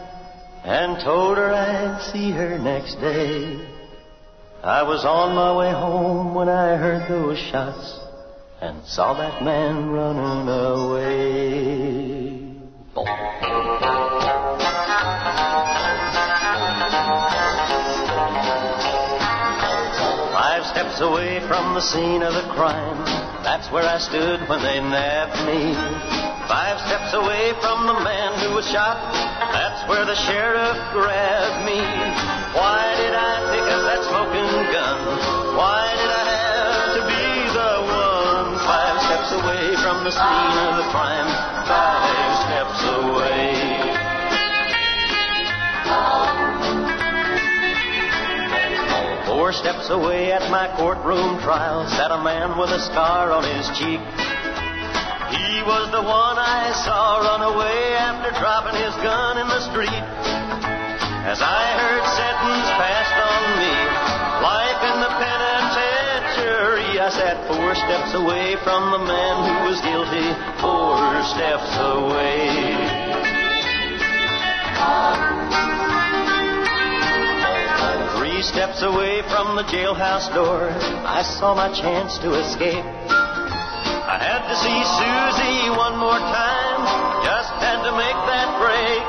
and 0.68 1.02
told 1.02 1.38
her 1.38 1.54
I'd 1.54 2.12
see 2.12 2.30
her 2.32 2.60
next 2.60 2.96
day. 2.96 3.56
I 4.62 4.84
was 4.84 5.06
on 5.06 5.34
my 5.34 5.56
way 5.56 5.72
home 5.72 6.36
when 6.36 6.50
I 6.50 6.76
heard 6.76 7.10
those 7.10 7.38
shots 7.38 7.98
and 8.60 8.84
saw 8.86 9.14
that 9.14 9.42
man 9.46 9.88
running 9.92 10.50
away. 10.50 11.38
Five 20.34 20.66
steps 20.66 21.00
away 21.00 21.40
from 21.48 21.76
the 21.76 21.82
scene 21.82 22.24
of 22.24 22.34
the 22.34 22.44
crime. 22.54 23.27
That's 23.48 23.72
where 23.72 23.88
I 23.88 23.96
stood 23.98 24.44
when 24.52 24.60
they 24.60 24.76
nabbed 24.84 25.40
me. 25.48 25.72
Five 26.52 26.84
steps 26.84 27.16
away 27.16 27.56
from 27.64 27.88
the 27.88 27.96
man 28.04 28.36
who 28.44 28.52
was 28.60 28.68
shot. 28.68 29.00
That's 29.56 29.88
where 29.88 30.04
the 30.04 30.20
sheriff 30.28 30.76
grabbed 30.92 31.64
me. 31.64 31.80
Why 32.52 32.92
did 33.00 33.16
I 33.16 33.48
pick 33.48 33.64
up 33.64 33.82
that 33.88 34.04
smoking 34.04 34.52
gun? 34.76 35.00
Why 35.56 35.96
did 35.96 36.12
I 36.12 36.24
have 36.28 36.92
to 37.00 37.04
be 37.08 37.24
the 37.56 37.74
one? 37.88 38.60
Five 38.68 39.00
steps 39.08 39.32
away 39.40 39.80
from 39.80 40.04
the 40.04 40.12
scene 40.12 40.56
of 40.68 40.84
the 40.84 40.88
crime. 40.92 41.32
Five 41.72 42.32
steps 42.52 42.84
away. 43.00 43.88
Four 49.48 49.56
steps 49.56 49.88
away 49.90 50.34
at 50.34 50.52
my 50.52 50.68
courtroom 50.76 51.40
trial 51.40 51.88
sat 51.96 52.12
a 52.12 52.20
man 52.20 52.60
with 52.60 52.68
a 52.68 52.84
scar 52.84 53.32
on 53.32 53.48
his 53.48 53.64
cheek. 53.80 54.04
He 55.32 55.64
was 55.64 55.88
the 55.88 56.04
one 56.04 56.36
I 56.36 56.76
saw 56.84 57.24
run 57.24 57.56
away 57.56 57.96
after 57.96 58.36
dropping 58.44 58.76
his 58.76 58.92
gun 59.00 59.40
in 59.40 59.48
the 59.48 59.64
street. 59.72 60.04
As 61.24 61.40
I 61.40 61.64
heard 61.80 62.04
sentence 62.20 62.68
passed 62.76 63.16
on 63.24 63.42
me, 63.56 63.72
life 64.44 64.84
in 64.84 65.00
the 65.00 65.16
penitentiary, 65.16 67.00
I 67.00 67.08
sat 67.08 67.48
four 67.48 67.72
steps 67.72 68.20
away 68.20 68.60
from 68.68 68.92
the 68.92 69.00
man 69.00 69.36
who 69.48 69.72
was 69.72 69.80
guilty, 69.80 70.28
four 70.60 71.00
steps 71.24 71.72
away. 71.88 72.98
Three 78.38 78.54
steps 78.54 78.84
away 78.84 79.24
from 79.34 79.56
the 79.56 79.64
jailhouse 79.64 80.30
door, 80.30 80.70
I 80.70 81.24
saw 81.24 81.56
my 81.56 81.74
chance 81.74 82.20
to 82.20 82.38
escape. 82.38 82.86
I 82.86 84.22
had 84.22 84.46
to 84.46 84.54
see 84.62 84.78
Susie 84.78 85.74
one 85.74 85.98
more 85.98 86.22
time, 86.22 86.82
just 87.26 87.50
had 87.58 87.82
to 87.82 87.92
make 87.98 88.20
that 88.30 88.50
break. 88.62 89.02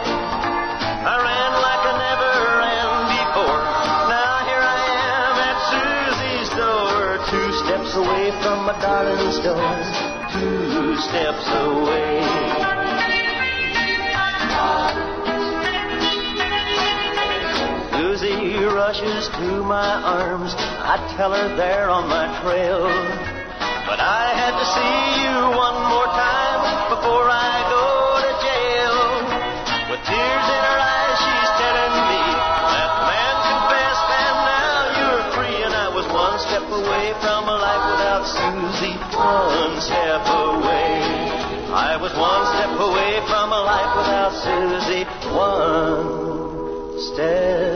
I 1.04 1.12
ran 1.20 1.52
like 1.60 1.82
I 1.84 1.94
never 2.08 2.32
ran 2.56 2.88
before. 3.20 3.64
Now 4.08 4.48
here 4.48 4.64
I 4.64 4.80
am 5.12 5.34
at 5.44 5.58
Susie's 5.76 6.48
door, 6.56 7.20
two 7.28 7.52
steps 7.68 8.00
away 8.00 8.32
from 8.40 8.64
my 8.64 8.80
darling's 8.80 9.44
door, 9.44 9.76
two 10.40 10.96
steps 11.04 11.44
away. 11.52 12.67
To 19.36 19.62
my 19.62 20.00
arms. 20.02 20.54
I 20.56 20.96
tell 21.16 21.32
her 21.32 21.56
they're 21.56 21.90
on 21.90 22.08
my 22.08 22.26
trail. 22.40 22.88
But 23.88 24.00
I 24.00 24.32
had 24.36 24.52
to 24.56 24.66
see 24.68 24.98
you 25.22 25.34
one 25.56 25.78
more 25.88 26.10
time 26.12 26.60
before 26.92 27.28
I 27.28 27.52
go 27.72 27.86
to 28.24 28.32
jail. 28.44 28.96
With 29.92 30.02
tears 30.04 30.46
in 30.48 30.62
her 30.68 30.80
eyes, 30.80 31.18
she's 31.24 31.52
telling 31.60 31.94
me 32.08 32.22
that 32.72 32.92
man 33.08 33.36
confessed 33.48 34.08
and 34.12 34.38
now 34.44 34.76
you're 34.98 35.24
free. 35.36 35.58
And 35.64 35.74
I 35.76 35.88
was 35.92 36.06
one 36.12 36.36
step 36.40 36.66
away 36.68 37.06
from 37.20 37.48
a 37.48 37.56
life 37.56 37.84
without 37.92 38.24
Susie. 38.28 38.96
One 39.16 39.74
step 39.80 40.24
away. 40.24 41.00
I 41.72 41.96
was 42.00 42.12
one 42.16 42.44
step 42.56 42.74
away 42.80 43.20
from 43.28 43.52
a 43.52 43.60
life 43.60 43.92
without 43.96 44.32
Susie. 44.40 45.04
One 45.32 46.98
step 47.12 47.67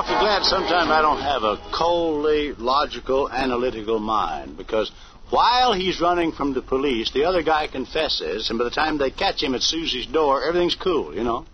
awfully 0.00 0.18
glad 0.20 0.42
sometimes 0.44 0.90
I 0.90 1.02
don't 1.02 1.20
have 1.20 1.42
a 1.42 1.58
coldly 1.76 2.52
logical, 2.52 3.30
analytical 3.30 3.98
mind 3.98 4.56
because 4.56 4.90
while 5.28 5.74
he's 5.74 6.00
running 6.00 6.32
from 6.32 6.54
the 6.54 6.62
police, 6.62 7.12
the 7.12 7.24
other 7.24 7.42
guy 7.42 7.66
confesses, 7.66 8.48
and 8.48 8.58
by 8.58 8.64
the 8.64 8.70
time 8.70 8.96
they 8.96 9.10
catch 9.10 9.42
him 9.42 9.54
at 9.54 9.60
Susie's 9.60 10.06
door, 10.06 10.42
everything's 10.42 10.74
cool, 10.74 11.14
you 11.14 11.22
know. 11.22 11.44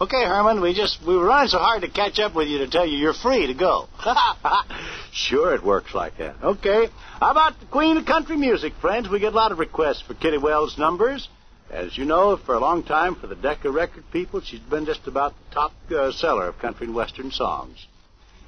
Okay, 0.00 0.24
Herman, 0.24 0.60
we 0.60 0.72
just 0.72 1.04
we 1.04 1.16
were 1.16 1.24
running 1.24 1.48
so 1.48 1.58
hard 1.58 1.82
to 1.82 1.88
catch 1.88 2.20
up 2.20 2.34
with 2.34 2.48
you 2.48 2.58
to 2.58 2.68
tell 2.68 2.86
you 2.86 2.96
you're 2.96 3.12
free 3.12 3.48
to 3.48 3.54
go. 3.54 3.88
sure, 5.12 5.52
it 5.54 5.64
works 5.64 5.92
like 5.92 6.16
that. 6.18 6.36
Okay, 6.42 6.86
how 7.18 7.32
about 7.32 7.58
the 7.58 7.66
Queen 7.66 7.96
of 7.96 8.06
Country 8.06 8.36
Music, 8.36 8.72
friends? 8.80 9.08
We 9.08 9.18
get 9.18 9.32
a 9.32 9.36
lot 9.36 9.50
of 9.50 9.58
requests 9.58 10.00
for 10.00 10.14
Kitty 10.14 10.38
Wells 10.38 10.78
numbers. 10.78 11.28
As 11.70 11.96
you 11.96 12.04
know, 12.04 12.36
for 12.36 12.54
a 12.56 12.58
long 12.58 12.82
time, 12.82 13.14
for 13.14 13.28
the 13.28 13.36
Decca 13.36 13.70
record 13.70 14.02
people, 14.10 14.40
she's 14.40 14.58
been 14.58 14.86
just 14.86 15.06
about 15.06 15.34
the 15.34 15.54
top 15.54 15.72
uh, 15.92 16.10
seller 16.10 16.48
of 16.48 16.58
country 16.58 16.86
and 16.86 16.96
western 16.96 17.30
songs. 17.30 17.86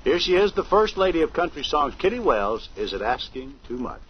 Here 0.02 0.18
she 0.18 0.34
is, 0.34 0.52
the 0.52 0.64
first 0.64 0.96
lady 0.96 1.22
of 1.22 1.32
country 1.32 1.62
songs. 1.62 1.94
Kitty 1.96 2.18
Wells, 2.18 2.68
is 2.76 2.92
it 2.92 3.00
asking 3.00 3.54
too 3.68 3.78
much? 3.78 4.02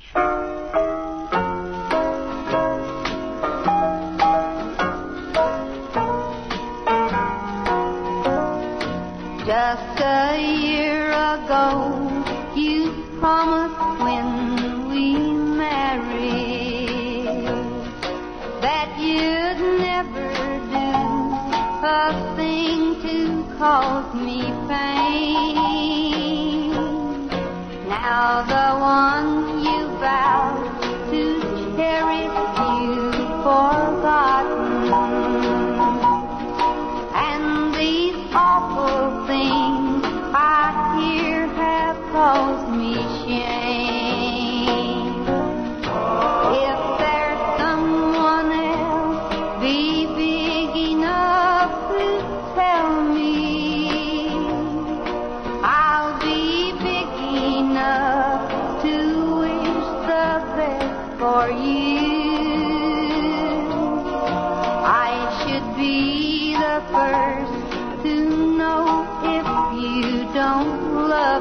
Just 9.45 10.01
a 10.01 10.41
year 10.41 11.11
ago, 11.11 12.55
you 12.57 13.05
promised 13.21 14.02
cause 23.63 24.13
me 24.15 24.43
pain. 24.67 25.63
Now 27.87 28.43
the 28.53 28.67
one 28.81 29.12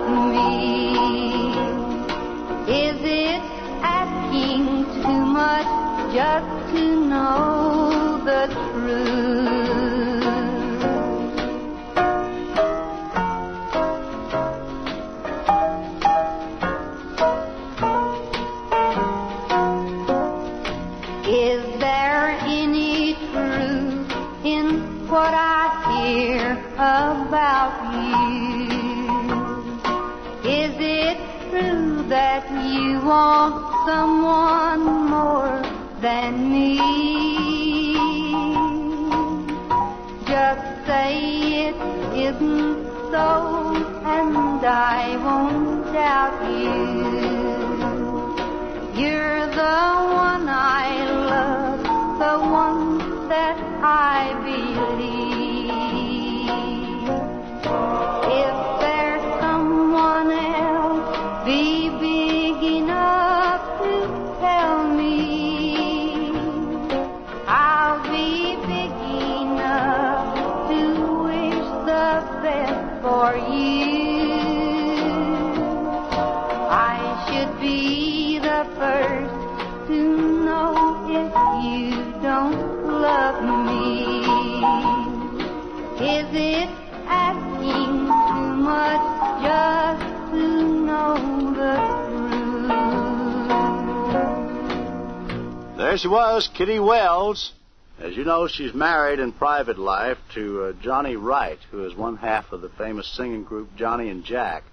me. 0.10 0.94
Is 2.68 3.00
it 3.04 3.42
asking 3.84 4.86
too 5.02 5.26
much 5.26 5.70
just 6.14 6.74
to 6.74 6.84
know 7.08 8.22
the 8.26 8.48
truth? 8.54 9.61
Want 33.12 33.56
someone 33.89 34.84
more 35.15 35.56
than 36.06 36.32
me. 36.54 36.78
Just 40.32 40.67
say 40.88 41.10
it 41.67 41.78
isn't 42.28 42.78
so, 43.13 43.28
and 44.17 44.65
I 44.65 45.02
won't 45.26 45.91
doubt 45.97 46.39
you. 46.62 46.80
You're 49.02 49.45
the 49.62 49.82
one 50.28 50.45
I 50.47 50.89
love, 51.34 51.82
the 52.24 52.36
one 52.63 53.28
that 53.28 53.58
I 53.84 54.21
believe. 54.45 55.21
There 95.92 95.98
she 95.98 96.08
was, 96.08 96.50
Kitty 96.56 96.80
Wells. 96.80 97.52
As 98.00 98.16
you 98.16 98.24
know, 98.24 98.48
she's 98.48 98.74
married 98.74 99.20
in 99.20 99.34
private 99.34 99.78
life 99.78 100.18
to 100.36 100.64
uh, 100.64 100.74
Johnny 100.82 101.18
Wright, 101.18 101.60
who 101.70 101.84
is 101.84 101.94
one 101.94 102.16
half 102.16 102.54
of 102.54 102.62
the 102.62 102.70
famous 102.70 103.14
singing 103.18 103.44
group 103.44 103.76
Johnny 103.76 104.08
and 104.08 104.24
Jack. 104.24 104.64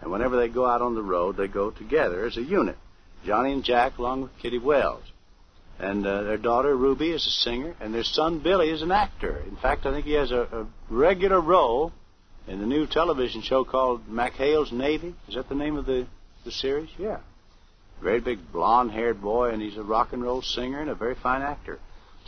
And 0.00 0.12
whenever 0.12 0.36
they 0.36 0.46
go 0.46 0.64
out 0.64 0.80
on 0.80 0.94
the 0.94 1.02
road, 1.02 1.36
they 1.36 1.48
go 1.48 1.72
together 1.72 2.24
as 2.24 2.36
a 2.36 2.42
unit. 2.42 2.76
Johnny 3.26 3.52
and 3.52 3.64
Jack, 3.64 3.98
along 3.98 4.22
with 4.22 4.38
Kitty 4.40 4.58
Wells. 4.58 5.02
And 5.80 6.06
uh, 6.06 6.22
their 6.22 6.38
daughter 6.38 6.76
Ruby 6.76 7.10
is 7.10 7.26
a 7.26 7.30
singer, 7.30 7.74
and 7.80 7.92
their 7.92 8.04
son 8.04 8.38
Billy 8.38 8.70
is 8.70 8.80
an 8.80 8.92
actor. 8.92 9.42
In 9.48 9.56
fact, 9.56 9.86
I 9.86 9.92
think 9.92 10.06
he 10.06 10.12
has 10.12 10.30
a, 10.30 10.42
a 10.42 10.66
regular 10.88 11.40
role 11.40 11.92
in 12.46 12.60
the 12.60 12.66
new 12.66 12.86
television 12.86 13.42
show 13.42 13.64
called 13.64 14.08
McHale's 14.08 14.70
Navy. 14.70 15.16
Is 15.26 15.34
that 15.34 15.48
the 15.48 15.56
name 15.56 15.76
of 15.76 15.86
the, 15.86 16.06
the 16.44 16.52
series? 16.52 16.90
Yeah. 16.96 17.18
Very 18.02 18.20
big 18.20 18.52
blonde 18.52 18.90
haired 18.90 19.20
boy, 19.20 19.50
and 19.50 19.62
he's 19.62 19.76
a 19.76 19.82
rock 19.82 20.12
and 20.12 20.22
roll 20.22 20.42
singer 20.42 20.80
and 20.80 20.90
a 20.90 20.94
very 20.94 21.14
fine 21.14 21.42
actor. 21.42 21.78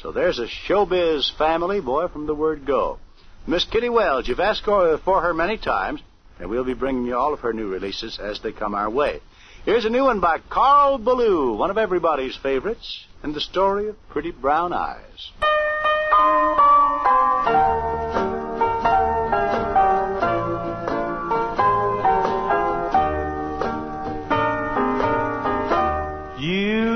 So 0.00 0.12
there's 0.12 0.38
a 0.38 0.46
showbiz 0.46 1.36
family 1.36 1.80
boy 1.80 2.08
from 2.08 2.26
the 2.26 2.34
word 2.34 2.66
go. 2.66 2.98
Miss 3.46 3.64
Kitty 3.64 3.88
Wells, 3.88 4.26
you've 4.26 4.40
asked 4.40 4.64
for 4.64 5.20
her 5.20 5.34
many 5.34 5.56
times, 5.56 6.00
and 6.38 6.50
we'll 6.50 6.64
be 6.64 6.74
bringing 6.74 7.06
you 7.06 7.16
all 7.16 7.32
of 7.32 7.40
her 7.40 7.52
new 7.52 7.68
releases 7.68 8.18
as 8.18 8.40
they 8.40 8.52
come 8.52 8.74
our 8.74 8.90
way. 8.90 9.20
Here's 9.64 9.84
a 9.84 9.90
new 9.90 10.04
one 10.04 10.20
by 10.20 10.38
Carl 10.50 10.98
Belew, 10.98 11.56
one 11.56 11.70
of 11.70 11.78
everybody's 11.78 12.36
favorites, 12.36 13.04
and 13.22 13.34
the 13.34 13.40
story 13.40 13.88
of 13.88 13.96
Pretty 14.08 14.30
Brown 14.30 14.72
Eyes. 14.72 15.30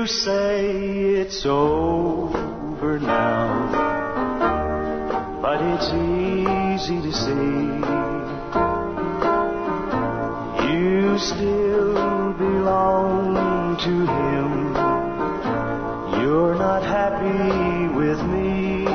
You 0.01 0.07
say 0.07 0.65
it's 1.21 1.45
over 1.45 2.97
now, 2.97 3.69
but 5.43 5.61
it's 5.61 5.89
easy 5.93 6.99
to 7.03 7.11
see. 7.13 7.61
You 10.73 11.19
still 11.19 12.33
belong 12.33 13.77
to 13.85 13.93
him. 14.17 14.73
You're 16.19 16.55
not 16.55 16.81
happy 16.81 17.93
with 17.95 18.21
me. 18.25 18.85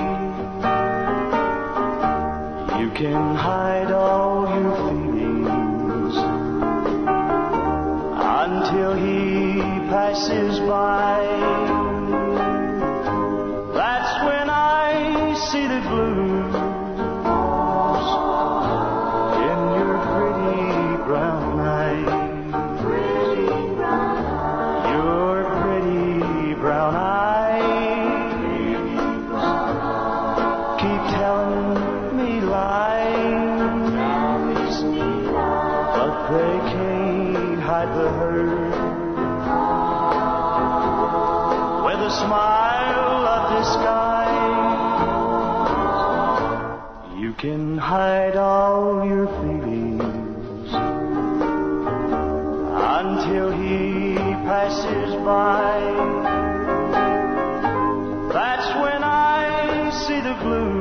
You 2.83 2.91
can 2.91 3.37
hide 3.37 3.93
all 3.93 4.49
your 4.61 4.75
feelings 4.91 6.17
until 8.43 8.97
he 8.97 9.77
passes 9.89 10.56
by. 10.67 11.16
Hide 48.37 48.43
all 48.43 49.07
your 49.07 49.27
feelings 49.41 50.73
until 52.73 53.51
he 53.53 54.15
passes 54.45 55.15
by. 55.25 55.81
That's 58.33 58.69
when 58.83 59.03
I 59.05 59.91
see 60.07 60.21
the 60.21 60.35
blues 60.43 60.76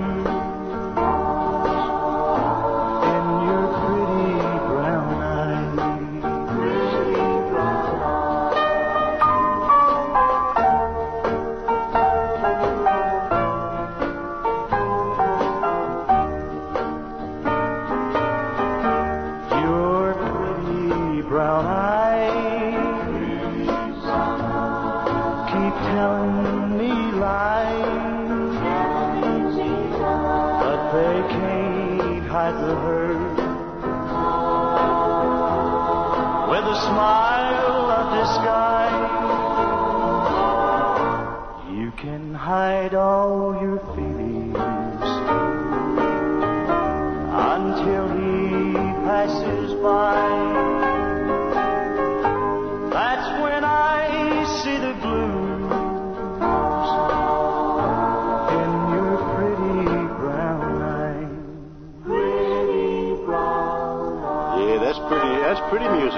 all 42.95 43.61
your 43.61 43.79
feelings 43.93 44.74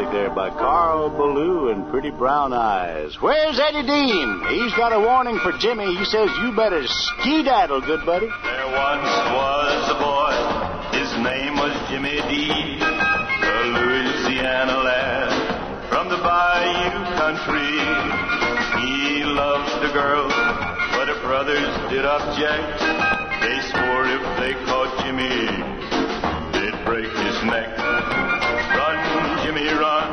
music 0.07 0.27
there 0.27 0.33
by 0.33 0.49
Carl 0.49 1.09
Belew 1.09 1.69
and 1.69 1.89
Pretty 1.91 2.11
Brown 2.11 2.53
Eyes. 2.53 3.15
Where's 3.21 3.59
Eddie 3.59 3.85
Dean? 3.85 4.43
He's 4.49 4.73
got 4.73 4.93
a 4.93 4.99
warning 4.99 5.39
for 5.39 5.51
Jimmy. 5.57 5.95
He 5.95 6.05
says 6.05 6.29
you 6.41 6.55
better 6.55 6.83
skedaddle, 6.85 7.81
good 7.81 8.05
buddy. 8.05 8.27
There 8.27 8.67
once 8.67 9.13
was 9.33 9.89
a 9.89 9.97
boy, 9.99 10.97
his 10.97 11.11
name 11.23 11.55
was 11.55 11.73
Jimmy 11.89 12.17
D, 12.29 12.49
a 12.81 13.63
Louisiana 13.73 14.77
lad 14.83 15.89
from 15.89 16.09
the 16.09 16.17
Bayou 16.17 16.91
country. 17.17 17.73
He 18.81 19.23
loved 19.23 19.83
the 19.83 19.93
girl, 19.93 20.27
but 20.27 21.07
her 21.07 21.21
brothers 21.21 21.89
did 21.89 22.05
object. 22.05 22.79
They 23.41 23.59
swore 23.71 24.05
if 24.07 24.23
they 24.39 24.53
caught 24.65 24.91
Jimmy, 25.03 25.47
they'd 26.53 26.85
break 26.85 27.09
his 27.09 27.43
neck. 27.43 28.36
Jimmy, 29.57 29.73
run, 29.73 30.06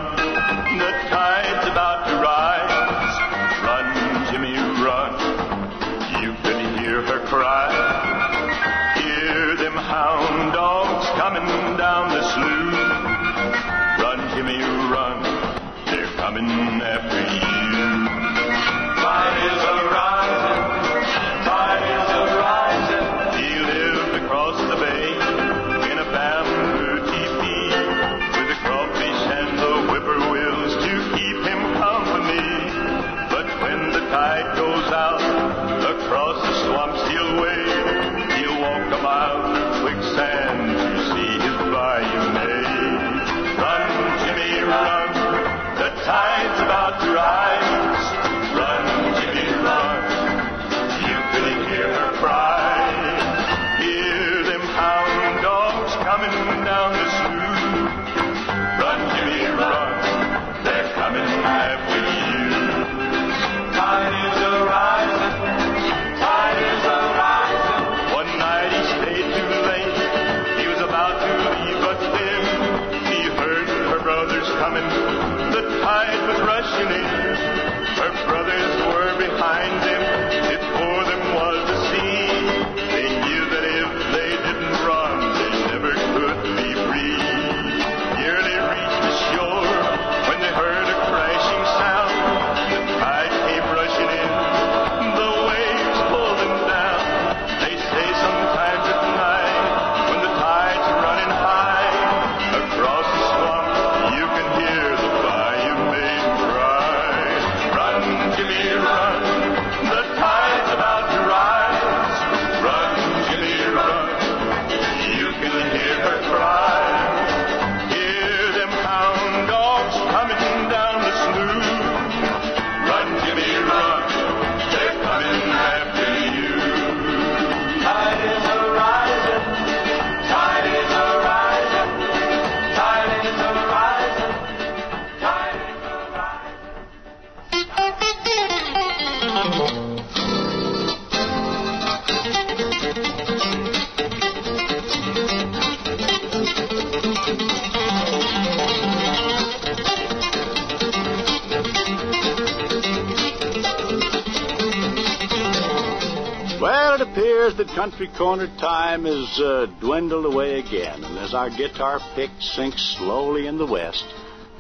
appears 157.35 157.57
that 157.57 157.75
Country 157.75 158.09
Corner 158.17 158.47
time 158.61 159.07
has 159.07 159.41
uh, 159.41 159.67
dwindled 159.81 160.25
away 160.25 160.61
again, 160.61 161.03
and 161.03 161.19
as 161.19 161.35
our 161.35 161.51
guitar 161.51 161.99
pick 162.15 162.31
sinks 162.39 162.95
slowly 162.97 163.49
in 163.49 163.59
the 163.59 163.67
west, 163.67 164.05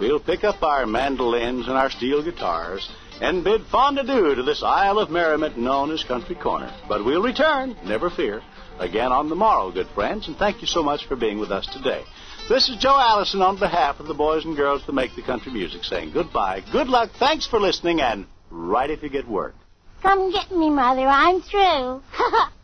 we'll 0.01 0.19
pick 0.19 0.43
up 0.43 0.61
our 0.61 0.85
mandolins 0.85 1.69
and 1.69 1.77
our 1.77 1.89
steel 1.89 2.21
guitars 2.21 2.91
and 3.21 3.45
bid 3.45 3.65
fond 3.67 3.97
adieu 4.01 4.35
to 4.35 4.43
this 4.43 4.65
isle 4.65 4.99
of 4.99 5.09
merriment 5.09 5.57
known 5.57 5.93
as 5.93 6.03
Country 6.03 6.35
Corner. 6.35 6.75
But 6.89 7.05
we'll 7.05 7.23
return, 7.23 7.77
never 7.85 8.11
fear, 8.11 8.43
again 8.81 9.13
on 9.13 9.29
the 9.29 9.37
morrow, 9.37 9.71
good 9.71 9.89
friends, 9.95 10.27
and 10.27 10.37
thank 10.37 10.61
you 10.61 10.67
so 10.67 10.83
much 10.83 11.07
for 11.07 11.15
being 11.15 11.39
with 11.39 11.53
us 11.53 11.69
today. 11.73 12.03
This 12.49 12.69
is 12.69 12.77
Joe 12.79 12.99
Allison 12.99 13.41
on 13.41 13.57
behalf 13.57 14.01
of 14.01 14.09
the 14.09 14.15
boys 14.15 14.45
and 14.45 14.57
girls 14.57 14.85
that 14.85 14.93
make 14.95 15.15
the 15.15 15.23
country 15.23 15.53
music 15.53 15.85
saying 15.85 16.11
goodbye, 16.13 16.65
good 16.73 16.89
luck, 16.89 17.11
thanks 17.21 17.47
for 17.47 17.61
listening, 17.61 18.01
and 18.01 18.27
write 18.51 18.91
if 18.91 19.05
you 19.05 19.11
get 19.11 19.29
work. 19.29 19.55
Come 20.03 20.33
get 20.33 20.51
me, 20.51 20.71
Mother. 20.71 21.07
I'm 21.07 21.41
through. 21.41 22.03